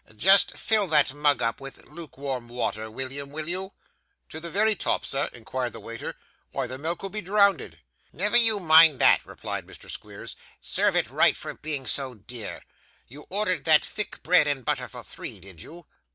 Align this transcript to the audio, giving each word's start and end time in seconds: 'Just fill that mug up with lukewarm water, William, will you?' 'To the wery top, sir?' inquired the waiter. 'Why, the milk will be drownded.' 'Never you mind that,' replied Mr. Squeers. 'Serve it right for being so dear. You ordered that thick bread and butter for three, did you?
'Just 0.17 0.57
fill 0.57 0.87
that 0.87 1.13
mug 1.13 1.43
up 1.43 1.61
with 1.61 1.85
lukewarm 1.85 2.47
water, 2.47 2.89
William, 2.89 3.29
will 3.29 3.47
you?' 3.47 3.71
'To 4.29 4.39
the 4.39 4.49
wery 4.49 4.73
top, 4.73 5.05
sir?' 5.05 5.29
inquired 5.31 5.73
the 5.73 5.79
waiter. 5.79 6.15
'Why, 6.49 6.65
the 6.65 6.79
milk 6.79 7.03
will 7.03 7.11
be 7.11 7.21
drownded.' 7.21 7.77
'Never 8.11 8.35
you 8.35 8.59
mind 8.59 8.97
that,' 8.97 9.23
replied 9.27 9.67
Mr. 9.67 9.91
Squeers. 9.91 10.35
'Serve 10.59 10.95
it 10.95 11.11
right 11.11 11.37
for 11.37 11.53
being 11.53 11.85
so 11.85 12.15
dear. 12.15 12.63
You 13.09 13.27
ordered 13.29 13.63
that 13.65 13.85
thick 13.85 14.23
bread 14.23 14.47
and 14.47 14.65
butter 14.65 14.87
for 14.87 15.03
three, 15.03 15.39
did 15.39 15.61
you? 15.61 15.85